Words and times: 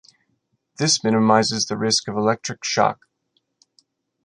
This 0.79 1.03
minimizes 1.03 1.67
the 1.67 1.77
risk 1.77 2.07
of 2.07 2.15
electric 2.17 2.63
shock. 2.63 3.01